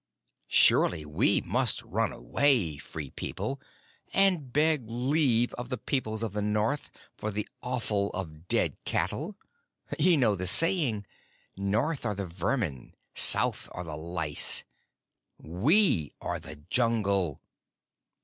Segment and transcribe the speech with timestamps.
[0.47, 3.61] Surely we must run away, Free People,
[4.15, 9.35] and beg leave of the peoples of the north for the offal of dead cattle!
[9.99, 11.05] Ye know the saying:
[11.55, 14.63] 'North are the vermin; south are the lice.
[15.37, 17.39] We are the Jungle.'